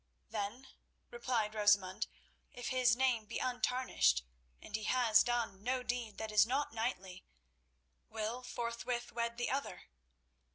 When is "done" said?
5.23-5.61